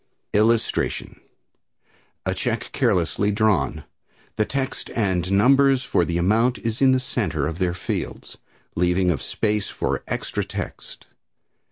[Illustration: 0.33 1.21
A 2.25 2.33
Check 2.33 2.71
Carelessly 2.71 3.29
Drawn. 3.29 3.83
The 4.35 4.45
text 4.45 4.89
and 4.95 5.31
numbers 5.31 5.83
for 5.83 6.05
the 6.05 6.17
amount 6.17 6.57
is 6.57 6.81
in 6.81 6.91
the 6.91 6.99
center 6.99 7.45
of 7.45 7.59
their 7.59 7.75
fields, 7.75 8.39
leaving 8.75 9.11
of 9.11 9.21
space 9.21 9.69
for 9.69 10.01
extra 10.07 10.43
text. 10.43 11.05